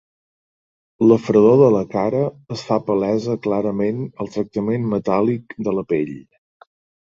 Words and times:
La 1.11 1.17
fredor 1.25 1.57
de 1.59 1.67
la 1.75 1.81
cara 1.91 2.21
es 2.57 2.65
fa 2.71 2.79
palesa 2.89 3.37
clarament 3.45 4.01
al 4.25 4.33
tractament 4.39 4.91
metàl·lic 4.97 5.57
de 5.71 5.79
pell. 5.95 6.15